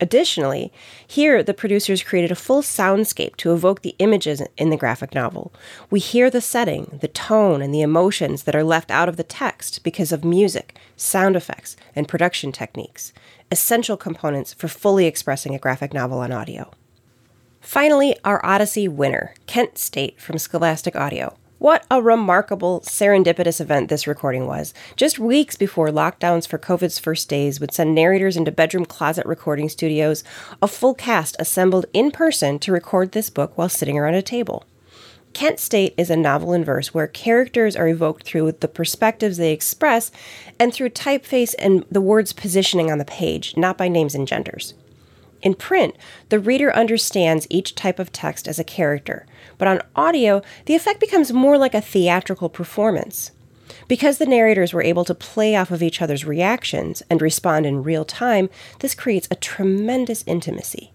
[0.04, 0.70] Additionally,
[1.08, 5.54] here the producers created a full soundscape to evoke the images in the graphic novel.
[5.90, 9.24] We hear the setting, the tone, and the emotions that are left out of the
[9.24, 13.14] text because of music, sound effects, and production techniques,
[13.50, 16.70] essential components for fully expressing a graphic novel on audio.
[17.62, 21.38] Finally, our Odyssey winner, Kent State from Scholastic Audio.
[21.64, 24.74] What a remarkable, serendipitous event this recording was.
[24.98, 29.70] Just weeks before lockdowns for COVID's first days would send narrators into bedroom closet recording
[29.70, 30.26] studios,
[30.62, 34.66] a full cast assembled in person to record this book while sitting around a table.
[35.32, 39.54] Kent State is a novel in verse where characters are evoked through the perspectives they
[39.54, 40.12] express
[40.60, 44.74] and through typeface and the words positioning on the page, not by names and genders.
[45.44, 45.96] In print,
[46.30, 49.26] the reader understands each type of text as a character,
[49.58, 53.32] but on audio, the effect becomes more like a theatrical performance.
[53.90, 57.84] Because the narrators were able to play off of each other's reactions and respond in
[57.84, 60.94] real time, this creates a tremendous intimacy.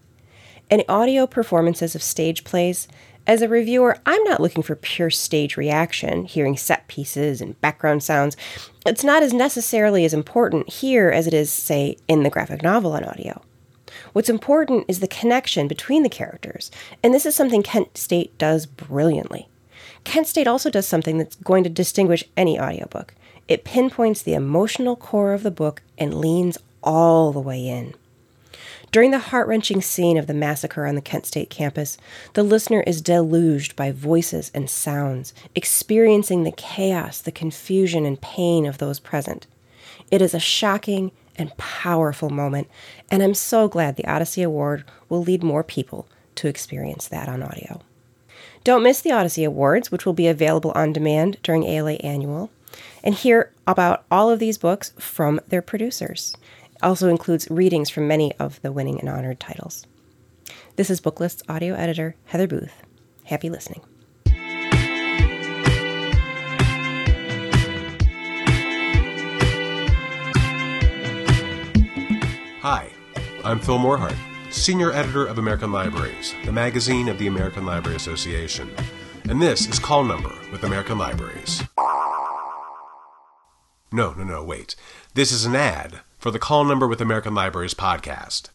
[0.71, 2.87] In audio performances of stage plays,
[3.27, 8.01] as a reviewer, I'm not looking for pure stage reaction, hearing set pieces and background
[8.01, 8.35] sounds.
[8.87, 12.93] It's not as necessarily as important here as it is, say, in the graphic novel
[12.93, 13.43] on audio.
[14.13, 16.71] What's important is the connection between the characters,
[17.03, 19.47] and this is something Kent State does brilliantly.
[20.03, 23.13] Kent State also does something that's going to distinguish any audiobook.
[23.47, 27.95] It pinpoints the emotional core of the book and leans all the way in.
[28.91, 31.97] During the heart wrenching scene of the massacre on the Kent State campus,
[32.33, 38.65] the listener is deluged by voices and sounds, experiencing the chaos, the confusion, and pain
[38.65, 39.45] of those present.
[40.09, 42.67] It is a shocking and powerful moment,
[43.09, 47.43] and I'm so glad the Odyssey Award will lead more people to experience that on
[47.43, 47.81] audio.
[48.63, 52.51] Don't miss the Odyssey Awards, which will be available on demand during ALA Annual,
[53.03, 56.35] and hear about all of these books from their producers.
[56.75, 59.85] It also includes readings from many of the winning and honored titles.
[60.75, 62.83] This is Booklist's audio editor, Heather Booth.
[63.25, 63.81] Happy listening.
[72.61, 72.91] Hi,
[73.45, 74.17] I'm Phil Morehart,
[74.51, 78.69] Senior Editor of American Libraries, the magazine of the American Library Association.
[79.29, 81.63] And this is Call Number with American Libraries.
[83.93, 84.75] No, no, no, wait.
[85.13, 88.49] This is an ad for the Call Number with American Libraries podcast.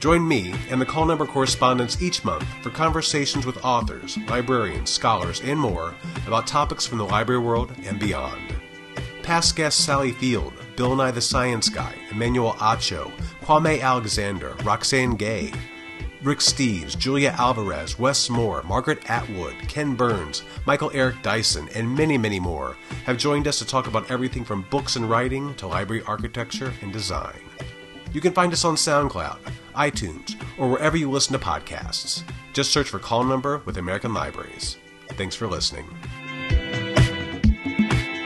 [0.00, 5.40] Join me and the Call Number correspondents each month for conversations with authors, librarians, scholars,
[5.42, 5.94] and more
[6.26, 8.40] about topics from the library world and beyond.
[9.24, 13.10] Past guests Sally Field, Bill Nye the Science Guy, Emmanuel Acho,
[13.40, 15.50] Kwame Alexander, Roxane Gay,
[16.22, 22.18] Rick Steves, Julia Alvarez, Wes Moore, Margaret Atwood, Ken Burns, Michael Eric Dyson, and many,
[22.18, 26.02] many more have joined us to talk about everything from books and writing to library
[26.06, 27.40] architecture and design.
[28.12, 29.38] You can find us on SoundCloud,
[29.74, 32.22] iTunes, or wherever you listen to podcasts.
[32.52, 34.76] Just search for Call Number with American Libraries.
[35.12, 35.86] Thanks for listening.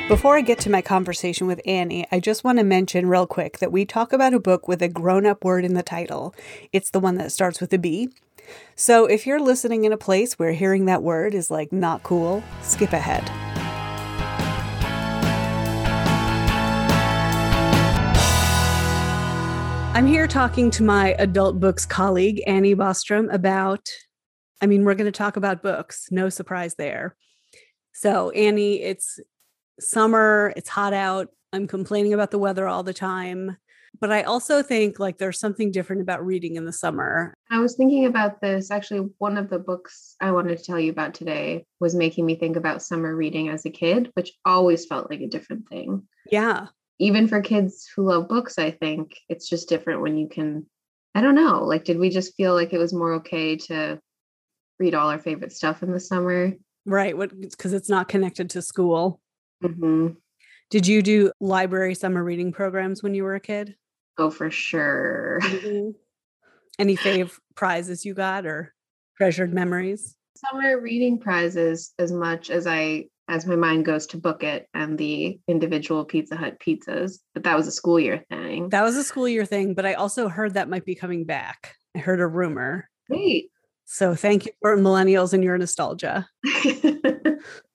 [0.09, 3.59] Before I get to my conversation with Annie, I just want to mention real quick
[3.59, 6.35] that we talk about a book with a grown up word in the title.
[6.73, 8.09] It's the one that starts with a B.
[8.75, 12.43] So if you're listening in a place where hearing that word is like not cool,
[12.63, 13.23] skip ahead.
[19.95, 23.91] I'm here talking to my adult books colleague, Annie Bostrom, about,
[24.63, 26.09] I mean, we're going to talk about books.
[26.11, 27.15] No surprise there.
[27.93, 29.21] So, Annie, it's
[29.81, 31.29] summer, it's hot out.
[31.53, 33.57] I'm complaining about the weather all the time.
[34.01, 37.35] But I also think like there's something different about reading in the summer.
[37.51, 38.71] I was thinking about this.
[38.71, 42.37] Actually, one of the books I wanted to tell you about today was making me
[42.37, 46.03] think about summer reading as a kid, which always felt like a different thing.
[46.31, 46.67] Yeah.
[47.01, 50.67] Even for kids who love books, I think it's just different when you can,
[51.15, 53.99] I don't know, like, did we just feel like it was more okay to
[54.79, 56.53] read all our favorite stuff in the summer?
[56.85, 57.17] Right.
[57.17, 59.21] What, because it's not connected to school.
[59.63, 60.09] Mm-hmm.
[60.71, 63.75] Did you do library summer reading programs when you were a kid?
[64.19, 65.39] Oh, for sure.
[65.43, 65.91] Mm-hmm.
[66.79, 68.75] Any fave prizes you got or
[69.17, 70.15] treasured memories?
[70.37, 74.97] Summer reading prizes as much as I as my mind goes to book it and
[74.97, 77.19] the individual Pizza Hut pizzas.
[77.35, 78.71] But that was a school year thing.
[78.71, 81.75] That was a school year thing, but I also heard that might be coming back.
[81.95, 82.89] I heard a rumor.
[83.11, 83.51] Great.
[83.85, 86.29] So thank you for millennials and your nostalgia.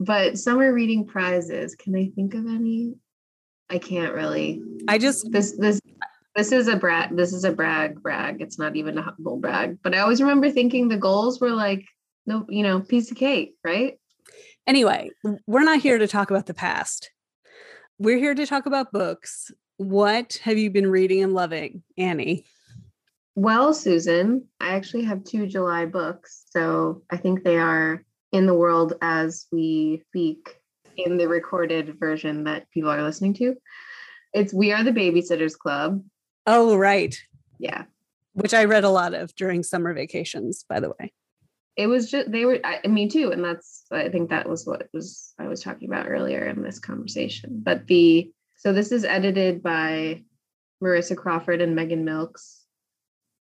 [0.00, 2.94] but summer reading prizes, can I think of any?
[3.70, 4.62] I can't really.
[4.88, 5.80] I just this this
[6.36, 7.16] this is a brag.
[7.16, 8.40] This is a brag brag.
[8.40, 9.78] It's not even a humble brag.
[9.82, 11.84] But I always remember thinking the goals were like
[12.26, 13.98] no, you know, piece of cake, right?
[14.66, 15.10] Anyway,
[15.46, 17.10] we're not here to talk about the past.
[17.98, 19.50] We're here to talk about books.
[19.76, 22.46] What have you been reading and loving, Annie?
[23.34, 26.44] Well, Susan, I actually have two July books.
[26.50, 30.56] So I think they are in the world as we speak
[30.96, 33.54] in the recorded version that people are listening to.
[34.32, 36.02] It's We Are the Babysitters Club.
[36.44, 37.16] Oh, right.
[37.60, 37.84] Yeah.
[38.32, 41.12] Which I read a lot of during summer vacations, by the way.
[41.76, 43.30] It was just, they were, I, me too.
[43.30, 46.80] And that's, I think that was what was, I was talking about earlier in this
[46.80, 47.60] conversation.
[47.62, 50.24] But the, so this is edited by
[50.82, 52.62] Marisa Crawford and Megan Milks.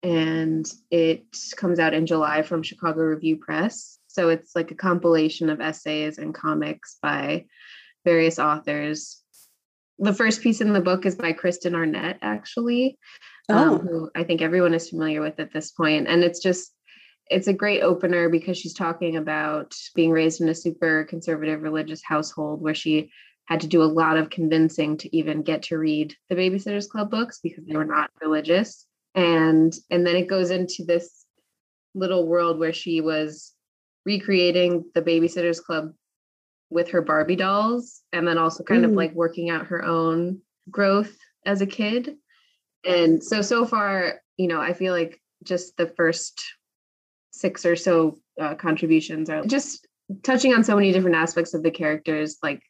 [0.02, 1.24] And it
[1.56, 3.97] comes out in July from Chicago Review Press.
[4.18, 7.44] So it's like a compilation of essays and comics by
[8.04, 9.22] various authors.
[10.00, 12.98] The first piece in the book is by Kristen Arnett, actually,
[13.48, 13.76] Oh.
[13.76, 16.08] um, who I think everyone is familiar with at this point.
[16.08, 16.72] And it's just,
[17.30, 22.02] it's a great opener because she's talking about being raised in a super conservative religious
[22.04, 23.12] household where she
[23.44, 27.08] had to do a lot of convincing to even get to read the Babysitters Club
[27.08, 28.84] books because they were not religious.
[29.14, 31.24] And and then it goes into this
[31.94, 33.54] little world where she was
[34.12, 35.92] recreating the Babysitters Club
[36.70, 38.96] with her Barbie dolls and then also kind of Mm.
[38.96, 41.14] like working out her own growth
[41.44, 42.16] as a kid.
[42.84, 46.42] And so so far, you know, I feel like just the first
[47.32, 49.86] six or so uh, contributions are just
[50.22, 52.62] touching on so many different aspects of the characters like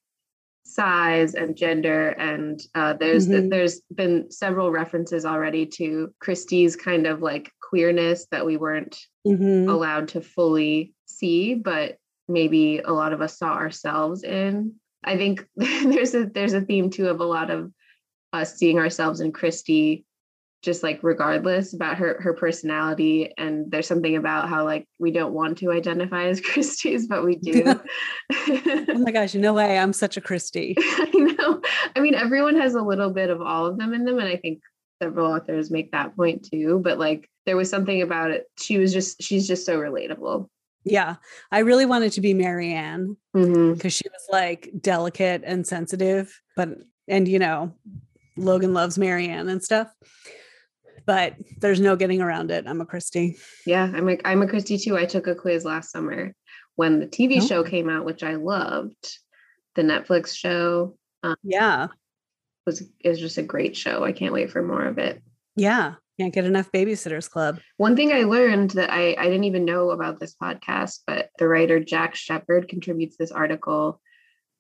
[0.65, 3.49] size and gender and uh, there's Mhm.
[3.49, 8.97] there's been several references already to Kristy's kind of like queerness that we weren't
[9.27, 9.69] Mhm.
[9.75, 11.99] allowed to fully see but
[12.29, 14.75] maybe a lot of us saw ourselves in.
[15.05, 17.73] I think there's a there's a theme too of a lot of
[18.33, 20.05] us seeing ourselves in Kristy
[20.61, 23.33] just like regardless about her her personality.
[23.39, 27.37] And there's something about how like we don't want to identify as Kristys but we
[27.37, 27.81] do.
[28.91, 30.75] Oh my gosh no way i'm such a Kristy.
[30.79, 31.63] I know.
[31.95, 34.37] I mean everyone has a little bit of all of them in them and i
[34.37, 34.61] think
[35.01, 36.81] several authors make that point too.
[36.83, 40.49] But like there was something about it she was just she's just so relatable
[40.91, 41.17] yeah
[41.53, 43.89] i really wanted to be Mary Anne because mm-hmm.
[43.89, 46.69] she was like delicate and sensitive but
[47.07, 47.73] and you know
[48.37, 49.93] logan loves Mary Anne and stuff
[51.09, 52.67] but there's no getting around it.
[52.67, 53.39] I'm a Kristy.
[53.65, 54.99] Yeah, I'm a I'm a Kristy too.
[54.99, 56.35] I took a quiz last summer
[56.77, 57.47] when the TV oh.
[57.47, 59.19] show came out, which I loved.
[59.75, 60.99] The Netflix show.
[61.23, 61.87] Um, yeah,
[62.67, 64.05] was is just a great show.
[64.05, 65.23] I can't wait for more of it.
[65.57, 67.61] Yeah, can't get enough Babysitters Club.
[67.77, 71.49] One thing I learned that I I didn't even know about this podcast, but the
[71.49, 74.01] writer Jack Shepherd contributes this article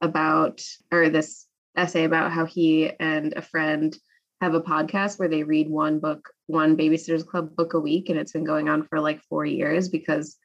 [0.00, 1.46] about or this
[1.76, 3.96] essay about how he and a friend
[4.40, 8.18] have a podcast where they read one book, one Babysitters Club book a week, and
[8.18, 10.36] it's been going on for like four years because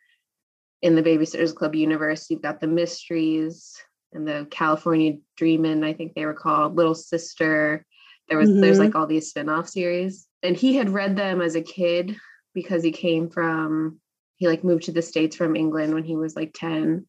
[0.81, 3.79] in the Babysitters Club universe, you've got the mysteries
[4.11, 7.85] and the California Dreamin', I think they were called, Little Sister.
[8.29, 8.61] There was mm-hmm.
[8.61, 10.27] there's like all these spin-off series.
[10.43, 12.17] And he had read them as a kid
[12.53, 13.99] because he came from
[14.37, 17.05] he like moved to the States from England when he was like 10.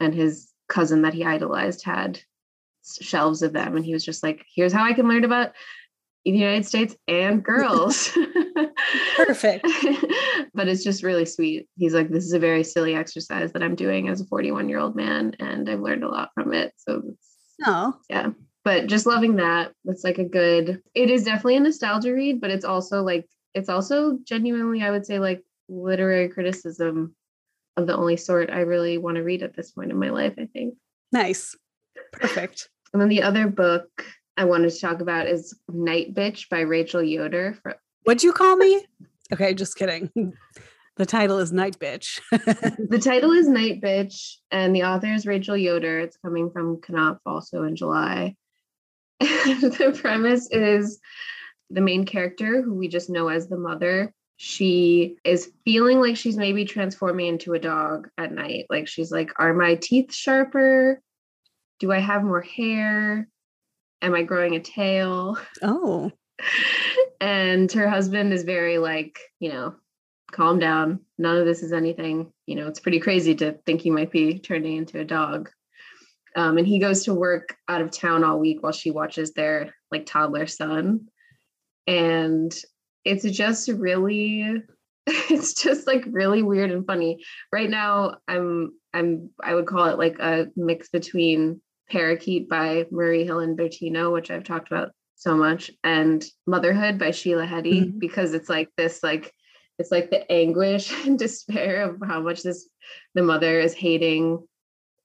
[0.00, 2.20] And his cousin that he idolized had
[3.00, 3.76] shelves of them.
[3.76, 5.52] And he was just like, here's how I can learn about
[6.24, 8.10] the United States and girls.
[9.16, 9.66] Perfect.
[10.54, 11.68] but it's just really sweet.
[11.76, 14.78] He's like, this is a very silly exercise that I'm doing as a 41 year
[14.78, 16.72] old man, and I've learned a lot from it.
[16.76, 17.02] So,
[17.64, 18.30] oh, yeah.
[18.64, 19.72] But just loving that.
[19.84, 23.68] that's like a good, it is definitely a nostalgia read, but it's also like, it's
[23.68, 27.14] also genuinely, I would say, like literary criticism
[27.76, 30.34] of the only sort I really want to read at this point in my life,
[30.38, 30.74] I think.
[31.12, 31.54] Nice.
[32.12, 32.68] Perfect.
[32.92, 33.88] And then the other book
[34.36, 37.58] I wanted to talk about is Night Bitch by Rachel Yoder.
[38.04, 38.84] What'd you call me?
[39.32, 40.10] Okay, just kidding.
[40.96, 42.20] The title is Night Bitch.
[42.30, 45.98] the title is Night Bitch, and the author is Rachel Yoder.
[45.98, 48.36] It's coming from Knopf also in July.
[49.20, 51.00] the premise is
[51.70, 56.36] the main character, who we just know as the mother, she is feeling like she's
[56.36, 58.66] maybe transforming into a dog at night.
[58.68, 61.00] Like she's like, Are my teeth sharper?
[61.80, 63.28] Do I have more hair?
[64.02, 65.38] Am I growing a tail?
[65.62, 66.10] Oh.
[67.20, 69.76] and her husband is very like, you know,
[70.30, 71.00] calm down.
[71.16, 72.32] None of this is anything.
[72.46, 75.50] You know, it's pretty crazy to think you might be turning into a dog.
[76.36, 79.74] Um, and he goes to work out of town all week while she watches their
[79.90, 81.08] like toddler son.
[81.86, 82.54] And
[83.04, 84.62] it's just really
[85.06, 87.22] it's just like really weird and funny.
[87.52, 91.60] Right now I'm I'm I would call it like a mix between
[91.90, 97.82] Parakeet by Marie-Helene Bertino, which I've talked about so much, and Motherhood by Sheila Heti,
[97.82, 97.98] mm-hmm.
[97.98, 99.32] because it's like this, like,
[99.78, 102.68] it's like the anguish and despair of how much this
[103.14, 104.46] the mother is hating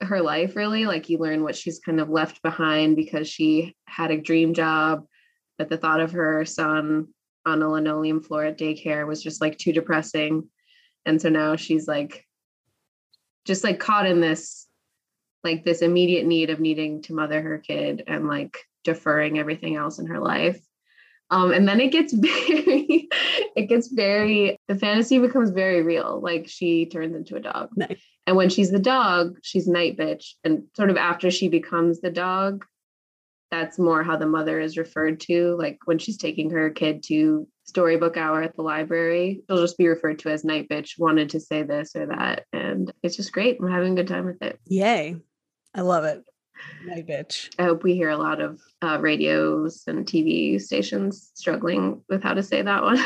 [0.02, 4.12] her life really like you learn what she's kind of left behind because she had
[4.12, 5.06] a dream job
[5.58, 7.08] but the thought of her son
[7.46, 10.48] on a linoleum floor at daycare was just like too depressing
[11.06, 12.26] and so now she's like
[13.46, 14.68] just like caught in this
[15.44, 20.00] like this immediate need of needing to mother her kid and like deferring everything else
[20.00, 20.62] in her life.
[21.32, 23.08] Um, and then it gets very,
[23.56, 26.20] it gets very, the fantasy becomes very real.
[26.22, 27.70] Like she turns into a dog.
[27.76, 28.02] Nice.
[28.28, 30.34] And when she's the dog, she's night bitch.
[30.44, 32.66] And sort of after she becomes the dog,
[33.52, 35.56] that's more how the mother is referred to.
[35.58, 39.88] Like when she's taking her kid to storybook hour at the library, she'll just be
[39.88, 42.46] referred to as night bitch, wanted to say this or that.
[42.54, 43.58] And it's just great.
[43.60, 44.60] I'm having a good time with it.
[44.68, 45.16] Yay.
[45.74, 46.24] I love it.
[46.86, 47.50] My bitch.
[47.60, 52.34] I hope we hear a lot of uh, radios and TV stations struggling with how
[52.34, 53.00] to say that one.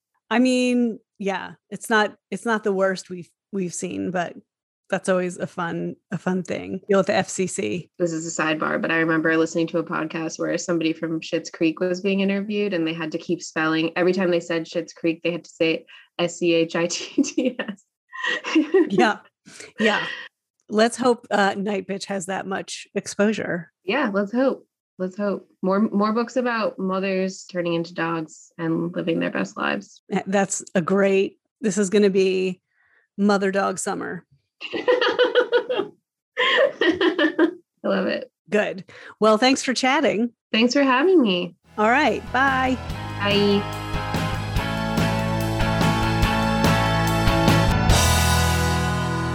[0.30, 4.36] I mean, yeah, it's not it's not the worst we've we've seen, but
[4.88, 6.80] that's always a fun a fun thing.
[6.88, 7.88] Deal with the FCC.
[7.98, 11.50] This is a sidebar, but I remember listening to a podcast where somebody from Schitt's
[11.50, 14.92] Creek was being interviewed, and they had to keep spelling every time they said Schitt's
[14.92, 15.84] Creek, they had to say
[16.18, 17.84] S C H I T T S.
[18.90, 19.18] Yeah,
[19.78, 20.06] yeah
[20.70, 23.72] let's hope uh, Night Bitch has that much exposure.
[23.84, 24.66] Yeah, let's hope.
[24.98, 30.02] Let's hope more more books about mothers turning into dogs and living their best lives.
[30.12, 31.38] Eh, that's a great.
[31.60, 32.60] This is going to be
[33.16, 34.26] mother dog summer.
[34.74, 35.90] I
[37.82, 38.30] love it.
[38.50, 38.84] Good.
[39.20, 40.32] Well, thanks for chatting.
[40.52, 41.54] Thanks for having me.
[41.78, 42.20] All right.
[42.32, 42.76] Bye.
[43.20, 43.86] Bye.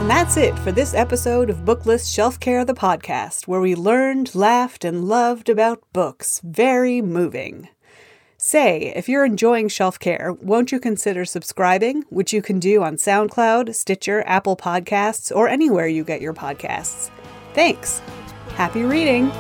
[0.06, 4.36] And that's it for this episode of Booklist Shelf Care, the podcast, where we learned,
[4.36, 6.42] laughed, and loved about books.
[6.44, 7.70] Very moving.
[8.38, 12.98] Say, if you're enjoying Shelf Care, won't you consider subscribing, which you can do on
[12.98, 17.10] SoundCloud, Stitcher, Apple Podcasts, or anywhere you get your podcasts?
[17.56, 17.98] Thanks.
[18.50, 19.32] Happy reading.